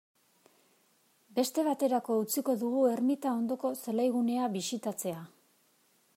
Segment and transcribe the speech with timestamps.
[1.39, 5.25] Beste baterako utziko dugu ermita ondoko zelaigunea bisitatzea.